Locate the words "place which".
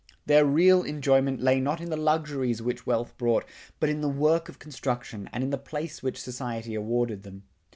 5.59-6.19